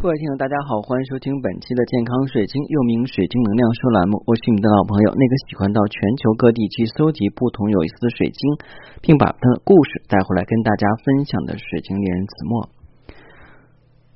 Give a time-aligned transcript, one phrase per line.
[0.00, 4.16] 各位听众，大家好，欢迎收听本期的健康水晶，又名水晶能量说栏目。
[4.24, 8.40] 我是你的老朋友，那个喜欢到全球各地去搜集不同有意思的水晶，
[9.04, 12.68] 并把它的故事带回来跟大家分享的水晶猎人子墨。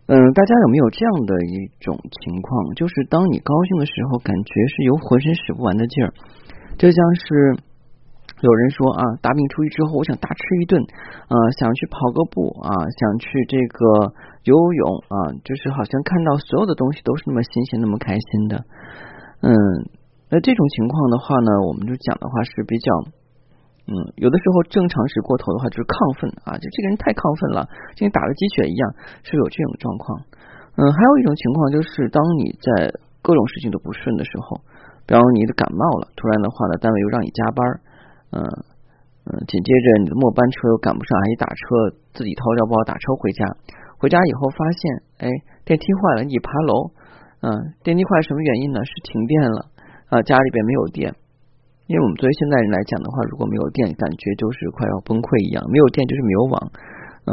[0.09, 2.73] 嗯，大家有没有这样的一种情况？
[2.81, 6.09] 就是当你高兴的时候，感觉是有浑身使不完的劲儿，
[6.81, 7.61] 就像是。
[8.45, 10.77] 有人说啊，大病初愈之后，我想大吃一顿，
[11.33, 14.13] 呃，想去跑个步啊，想去这个
[14.45, 18.61] 游泳啊，就是好像看到所有的东西都是那么新鲜，那么开心的。
[19.41, 19.49] 嗯，
[20.29, 22.89] 那这种情况的话呢，我们就讲的话是比较，
[23.89, 27.65] 嗯，有的时候正常时过头的话就是亢奋啊，就这个人太亢奋了，
[27.97, 28.85] 就跟打了鸡血一样，
[29.25, 30.21] 是有这种状况。
[30.77, 32.93] 嗯，还有一种情况就是，当你在
[33.25, 34.61] 各种事情都不顺的时候，
[35.09, 37.65] 比方你的感冒了，突然的话呢，单位又让你加班。
[38.35, 38.43] 嗯
[39.31, 43.47] 嗯，紧接着你的末班车又赶不上，还得打车，自己掏腰包打车回家。
[43.97, 44.81] 回家以后发现，
[45.23, 45.31] 哎，
[45.65, 46.91] 电梯坏了，你爬楼。
[47.41, 47.49] 嗯，
[47.87, 48.85] 电梯坏什么原因呢？
[48.85, 49.71] 是停电了
[50.11, 51.15] 啊，家里边没有电。
[51.87, 55.63] 因为我们作为现代人来讲的话，如果没有电，感觉就是快要崩溃一样。
[55.71, 56.57] 没有电就是没有网。
[57.25, 57.33] 嗯，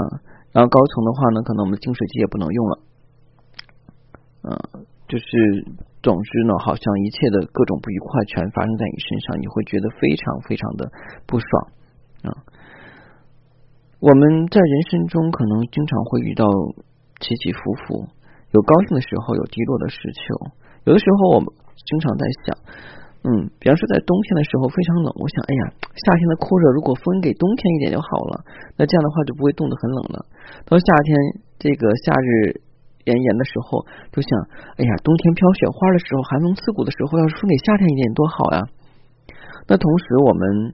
[0.54, 2.74] 然后高层的话呢，可能我们净水机也不能用了。
[4.48, 4.86] 嗯。
[5.12, 5.28] 就是，
[6.02, 10.90] 总之呢，好像一切的各种不愉快全发生在你身上，你会觉得非常非常的
[11.30, 11.50] 不爽
[12.26, 12.30] 啊。
[14.02, 16.44] 我们在人生中可能经常会遇到
[17.22, 18.10] 起起伏伏，
[18.50, 20.50] 有高兴的时候，有低落的时候。
[20.90, 21.46] 有的时候我们
[21.86, 22.58] 经常在想，
[23.22, 28.42] 嗯，比方说在冬天的时候非常冷，我想，哎呀，夏天的酷热如果分给冬天一点就好了，
[28.74, 30.26] 那这样的话就不会冻得很冷了。
[30.66, 31.14] 到夏天
[31.60, 32.62] 这个夏日。
[33.06, 34.30] 炎炎的时候，就想，
[34.78, 38.66] 哎呀，冬天飘雪花的时候，寒风刺骨的时候，要是分给夏天一点多好呀。
[39.68, 40.74] 那同时，我们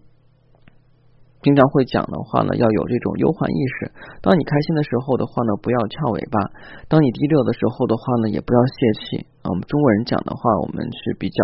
[1.42, 3.92] 经常会讲的话呢，要有这种忧患意识。
[4.22, 6.50] 当你开心的时候的话呢，不要翘尾巴；
[6.90, 9.26] 当你低落的时候的话呢，也不要泄气。
[9.44, 11.40] 啊，我们中国人讲的话，我们是比较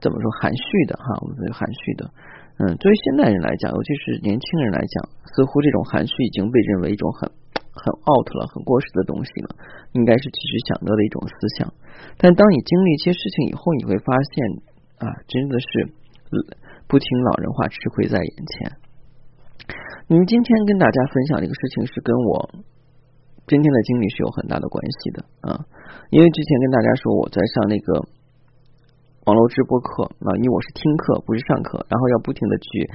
[0.00, 2.10] 怎么说含蓄的哈，我们是含蓄的。
[2.58, 7.30] 嗯，作为现代人来讲，尤其是年轻人来讲，似乎这种含蓄已经被认为一种很。
[7.72, 9.54] 很 out 了，很过时的东西了，
[9.92, 11.72] 应该是其实享乐的一种思想。
[12.18, 14.32] 但当你经历一些事情以后，你会发现
[14.98, 15.66] 啊，真的是
[16.88, 18.74] 不听老人话，吃亏在眼前。
[20.08, 22.50] 你们今天跟大家分享这个事情，是跟我
[23.46, 25.64] 今天的经历是有很大的关系的啊。
[26.10, 28.02] 因为之前跟大家说我在上那个
[29.26, 32.90] 网络直播课啊，因为我是听课不是上课，然后要不停的去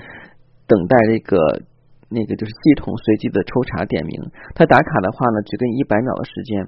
[0.68, 1.64] 等待这个。
[2.10, 4.14] 那个就是系统随机的抽查点名，
[4.54, 6.68] 他打卡的话呢，只给你一百秒的时间，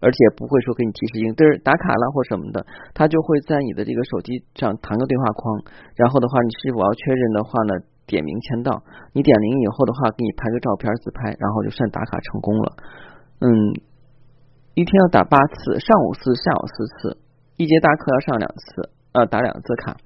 [0.00, 5.62] 而且不会说给你提示音，就是打卡了或什么的，他就会在你的这个手机上弹个对话框，
[5.94, 7.72] 然后的话你是否要确认的话呢，
[8.06, 12.76] 点名签到，你点名以后的话，给你拍个照片自拍，然后就算打卡成功了。
[13.40, 13.48] 嗯，
[14.74, 17.18] 一天要打八次，上午四，下午四次，
[17.56, 19.96] 一节大课要上两次，呃，打两次卡。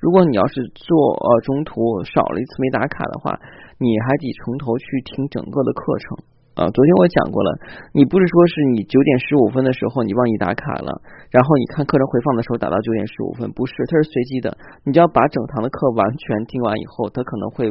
[0.00, 3.38] 如果你要是做呃中途少了一次没打卡的话，
[3.82, 6.06] 你还得从头去听整个的课程
[6.54, 6.70] 啊。
[6.70, 7.50] 昨天我讲过了，
[7.92, 11.02] 你不是说是你九点十五分的时候你忘记打卡了，
[11.34, 14.56] 然后你看课程回放的时候打到九点十五分，不是，它是随机的。
[14.86, 17.66] 你就要把整堂的课完全听完以后，它可能会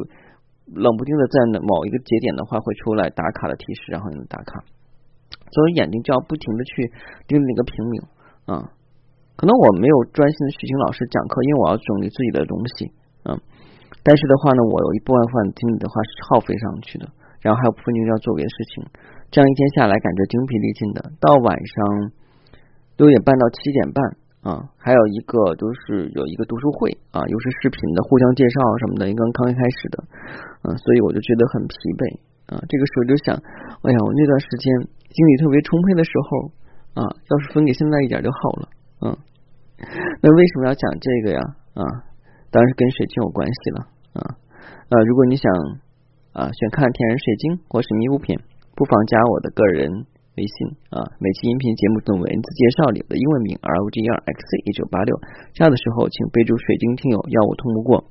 [0.68, 4.64] 冷不丁的在某一个节点的话会出来打卡的提示，然后你打卡。
[5.52, 6.92] 所以眼睛就要不停的去
[7.28, 7.92] 盯着那个屏幕
[8.52, 8.72] 啊。
[9.38, 12.92] 可能我没有专心的去听老师讲课，因为我要整理自己的东西，
[13.26, 13.40] 嗯，
[14.04, 17.06] 但是的话呢，我有一部分精力的话是耗费上去的，
[17.42, 18.84] 然后还有部分精力要做别的事情，
[19.30, 21.00] 这样一天下来感觉精疲力尽的。
[21.22, 21.78] 到晚上
[22.98, 24.02] 六点半到七点半
[24.42, 30.04] 啊，还有一个就是有一个读书会啊，又是视频的，互相介绍什么的，刚刚开始的，
[30.66, 32.02] 嗯，所以我就觉得很疲惫
[32.50, 32.58] 啊。
[32.66, 33.38] 这个时候就想，
[33.86, 34.66] 哎呀，我那段时间
[35.14, 36.28] 精力特别充沛的时候
[36.98, 38.64] 啊，要是分给现在一点就好了，
[39.06, 39.06] 嗯。
[40.22, 41.42] 那为什么要讲这个呀？
[41.74, 41.82] 啊，
[42.52, 43.80] 当然是跟水晶有关系了
[44.20, 44.20] 啊。
[44.92, 45.48] 呃，如果你想
[46.36, 48.36] 啊选看天然水晶或神秘物品，
[48.76, 49.88] 不妨加我的个人
[50.36, 50.56] 微信
[50.92, 51.00] 啊。
[51.18, 55.16] 每期音频节目的文字介绍里的英文名 R O G E R X 一九八六，
[55.56, 58.04] 加的时候请备注水晶听友，要我通不过。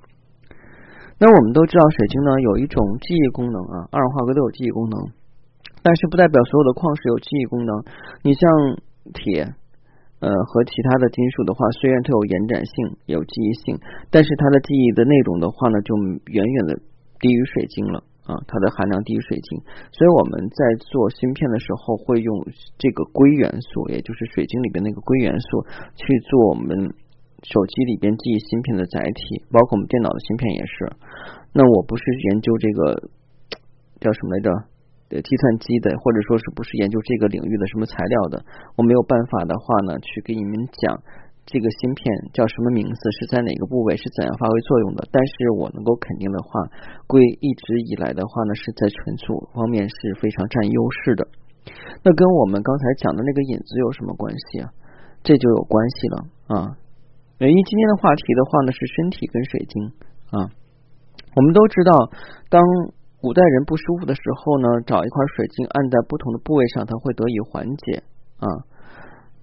[1.21, 5.13] 那我们都知道水晶呢有一种记忆功能啊，二氧化硅都有记忆功能，
[5.85, 7.85] 但是不代表所有的矿石有记忆功能。
[8.25, 8.51] 你像
[9.13, 9.55] 铁。
[10.21, 12.73] 呃，和其他的金属的话，虽然它有延展性、
[13.07, 13.81] 有记忆性，
[14.11, 15.97] 但是它的记忆的内容的话呢，就
[16.29, 16.77] 远远的
[17.19, 19.59] 低于水晶了啊，它的含量低于水晶。
[19.91, 22.37] 所以我们在做芯片的时候，会用
[22.77, 25.65] 这个硅元素，也就是水晶里边那个硅元素
[25.97, 26.93] 去做我们
[27.43, 30.93] 手机里边记忆芯片的载体，包括我们电脑的芯片也是。
[31.55, 33.09] 那我不是研究这个
[34.01, 34.70] 叫什么来着？
[35.19, 38.45] 计算机的，或者说是不是研究这个领域的什么材料的，
[38.79, 41.03] 我没有办法的话呢，去给你们讲
[41.47, 45.03] 这个芯片叫什么名字，是在哪个部位，是怎样发挥作用的。
[45.11, 46.71] 但是我能够肯定的话，
[47.11, 51.27] 硅一直以来的话呢，是在存储方面是非常占优势的。
[52.05, 54.71] 那跟我们刚才讲的那个引子有什么关系啊？
[55.23, 56.17] 这就有关系了
[56.49, 56.77] 啊！
[57.39, 59.93] 原因今天的话题的话呢，是身体跟水晶
[60.31, 60.49] 啊。
[61.37, 62.11] 我们都知道，
[62.49, 62.63] 当
[63.21, 68.03] 古代人不舒服的时候呢，找一块水晶按在不同的部位上，它会得以缓解
[68.41, 68.49] 啊。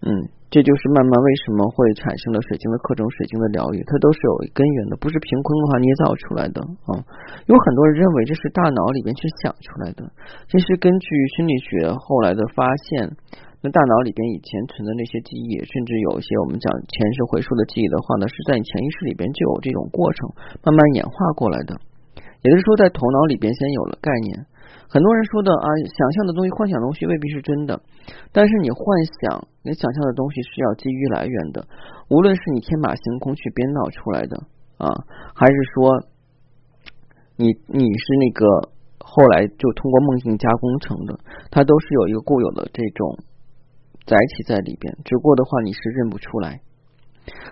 [0.02, 0.10] 嗯，
[0.50, 7.06] 这就是慢慢为什么会产生了水晶的各种水晶的疗愈，它都是有根源的，不是凭空的话捏造出来的啊。
[7.46, 10.10] 有很多人认为这是大脑里边去想出来的，
[10.50, 11.08] 这是根据
[11.38, 13.14] 心理学后来的发现。
[13.62, 20.30] 那大脑里边以前存的那些记忆，甚至有一些我们讲前世回溯的记忆的话呢，是在你潜意识里边就有这种过程，
[20.62, 21.74] 慢慢演化过来的。
[22.44, 24.46] 也就是说，在头脑里边先有了概念。
[24.90, 27.82] 很多人说的啊，想象的东西、幻想东西未必是真的，
[28.32, 28.82] 但是你幻
[29.20, 31.68] 想、你想象的东西是要基于来源的。
[32.10, 34.38] 无论是你天马行空去编造出来的
[34.78, 34.88] 啊，
[35.36, 36.04] 还是说
[37.36, 41.20] 你你是那个后来就通过梦境加工成的，
[41.52, 43.18] 它都是有一个固有的这种。
[44.08, 46.62] 载体在里边，只不过的话你是认不出来。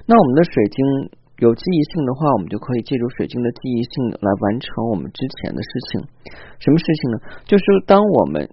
[0.06, 1.10] 那我们的水晶
[1.40, 6.08] 有记忆性的话，我们就可以借助水晶的记忆性来完成我们之前的事情。
[6.60, 7.16] 什么事情呢？
[7.44, 8.48] 就是当我们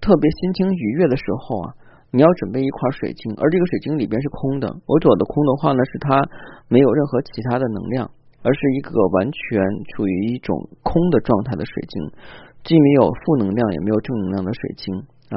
[0.00, 1.76] 特别心情愉悦的时候啊，
[2.10, 4.66] 你要准备一块水晶，而这个水晶里边是空的。
[4.88, 6.24] 我指的空的话呢，是它
[6.68, 8.08] 没有任何其他的能量，
[8.40, 9.60] 而是一个完全
[9.92, 12.00] 处于一种空的状态的水晶，
[12.64, 15.04] 既没有负能量也没有正能量的水晶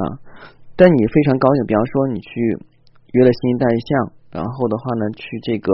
[0.76, 2.56] 但你非常高兴，比方说你去
[3.12, 5.72] 约了新一代项，然后的话呢，去这个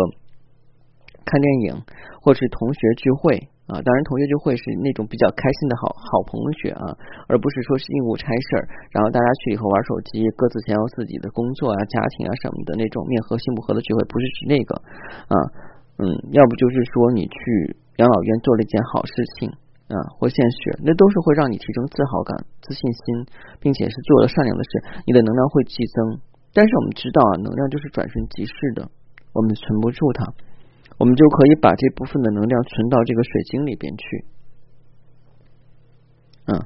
[1.25, 1.83] 看电影，
[2.21, 3.81] 或是同学聚会啊。
[3.81, 6.97] 当然，同学聚会是那种比较开心的好好同学啊，
[7.29, 8.65] 而不是说是应务差事儿。
[8.91, 14.77] 然后大家去以后玩手机，各自闲聊自己的工作啊、家庭啊什么的那种面和心不和的聚会，不是指那个
[15.29, 15.37] 啊。
[15.99, 19.53] 嗯，要不就是说你去养老院做了一件好事情。
[19.93, 22.33] 啊，或献血，那都是会让你提升自豪感、
[22.63, 23.27] 自信心，
[23.61, 26.17] 并且是做了善良的事，你的能量会激增。
[26.55, 28.89] 但是我们知道啊，能量就是转瞬即逝的，
[29.35, 30.33] 我们存不住它，
[30.99, 34.25] 我们就可以把这部分的能量存到这个水晶里边去。
[36.47, 36.59] 嗯，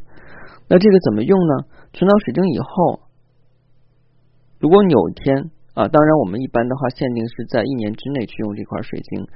[0.69, 1.55] 那这个怎么用呢？
[1.93, 3.01] 存到水晶以后，
[4.59, 9.27] 如果有一天啊，当然我们一般的话限定是在一年之内去用这块水晶。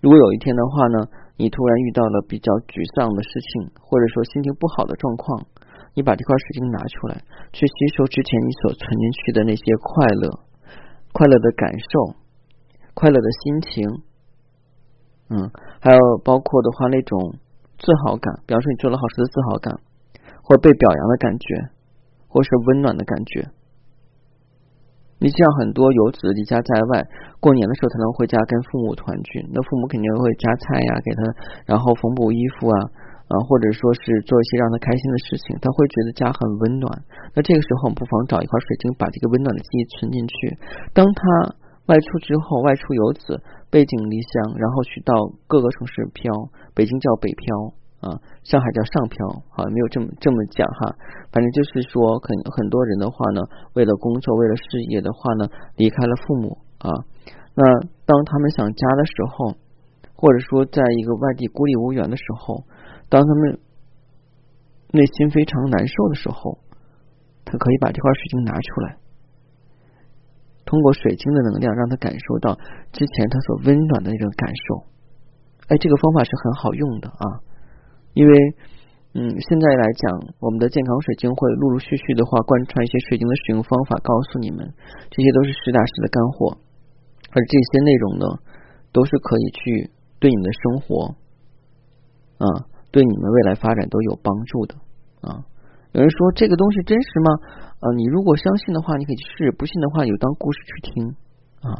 [0.00, 1.08] 如果有一天的话呢？
[1.38, 5.44] 你突然遇到了比较沮丧的事情，或者说心情不好的状况，
[5.92, 7.20] 你把这块水晶拿出来，
[7.52, 10.40] 去吸收之前你所存进去的那些快乐、
[11.12, 12.16] 快乐的感受、
[12.96, 13.84] 快乐的心情，
[15.28, 15.50] 嗯，
[15.80, 17.34] 还有包括的话那种
[17.78, 19.74] 自豪感，比方说你做了好事的自豪感，
[20.42, 21.68] 或被表扬的感觉，
[22.28, 23.50] 或是温暖的感觉。
[25.18, 27.08] 你像很多游子离家在外，
[27.40, 31.20] 过年的时候才能回家跟父母团聚，那父母肯定会夹菜呀给他，
[31.64, 32.76] 然后缝补衣服啊，
[33.26, 36.92] 啊或者说是做一些让他开心的事情，他会觉得家很温暖。
[37.32, 40.34] 那这个时候，我们不妨找一块水晶，把这个温暖的记忆存进去。
[40.92, 41.56] 当他
[41.88, 43.40] 外出之后，外出游子，
[43.70, 45.12] 背井离乡，然后去到
[45.46, 46.32] 各个城市漂，
[46.74, 47.74] 北京叫北漂。
[47.96, 48.12] 啊，
[48.44, 49.16] 上海叫上漂，
[49.50, 50.94] 好像没有这么这么讲哈。
[51.32, 53.40] 反正就是说，很很多人的话呢，
[53.72, 56.92] 为了工作，为了事业的话呢，离开了父母啊。
[57.54, 57.64] 那
[58.04, 59.56] 当他们想家的时候，
[60.14, 62.64] 或者说在一个外地孤立无援的时候，
[63.08, 63.58] 当他们
[64.92, 66.58] 内心非常难受的时候，
[67.46, 68.98] 他可以把这块水晶拿出来，
[70.66, 72.58] 通过水晶的能量，让他感受到
[72.92, 74.84] 之前他所温暖的那种感受。
[75.68, 77.24] 哎，这个方法是很好用的啊。
[78.12, 78.32] 因为，
[79.14, 84.74] 嗯，现在来讲，我们的健康水晶会陆陆续续的话贯穿一些水晶的使用方法，告诉你们，
[85.08, 86.58] 这些都是实打实的干货，
[87.30, 88.26] 而这些内容呢，
[88.92, 91.14] 都是可以去对你们的生活，
[92.38, 92.46] 啊，
[92.90, 94.74] 对你们未来发展都有帮助的
[95.20, 95.44] 啊。
[95.96, 97.28] 有人说这个东西真实吗？
[97.80, 101.16] 啊，你如果相信的话，你可以去试；不信的话，有当故事去听
[101.64, 101.72] 啊。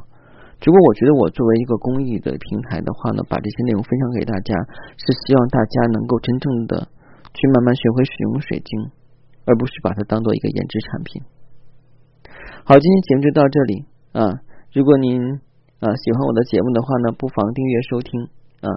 [0.65, 4.57] 如果我觉得我作为一个公益的平台的话呢，把这些内容分享给大家，
[4.97, 6.89] 是希望大家能够真正的
[7.37, 8.89] 去慢慢学会使用水晶，
[9.45, 11.21] 而不是把它当做一个颜值产品。
[12.65, 13.85] 好，今天节目就到这里
[14.17, 14.33] 啊！
[14.73, 15.21] 如果您
[15.85, 18.09] 啊喜欢我的节目的话呢，不妨订阅收听
[18.65, 18.69] 啊。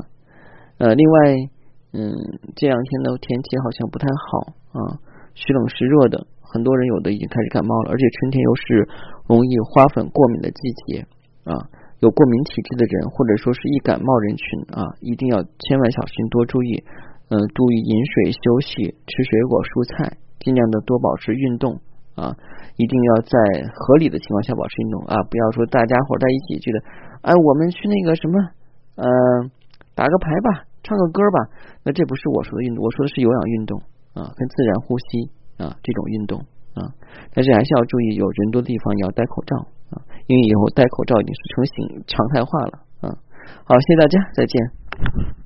[0.83, 1.17] 呃，另外，
[1.95, 2.11] 嗯，
[2.59, 4.99] 这两天的天气好像不太好啊，
[5.39, 8.89] 虚冷湿热的，很多人有的已经开始感冒了，而且春天又是
[9.25, 11.07] 容易花粉过敏的季节。
[11.47, 11.55] 啊，
[12.03, 16.83] 有过敏体质的人，或者说是易感冒人群啊，一定要千万小心，多注意，
[17.31, 21.79] 嗯，注意饮水、休息、吃水果、蔬菜尽量的多保持运动
[22.13, 22.35] 啊，
[22.77, 23.33] 一定要在
[23.73, 26.77] 合理的情况下保持运动啊，不要说大家伙在一起觉得，
[27.23, 28.35] 哎，我们去那个什么，
[29.01, 29.07] 呃，
[29.95, 31.37] 打个牌吧，唱个歌吧，
[31.81, 33.81] 那这不是我说的运动，我说的是有氧运动
[34.19, 36.39] 啊，跟自然呼吸啊这种运动
[36.75, 36.91] 啊，
[37.33, 39.55] 但是还是要注意，有人多的地方你要戴口罩
[39.91, 43.17] 啊，因为以后戴口罩已经是成型常态化了啊。
[43.63, 45.38] 好，谢谢大家，再见。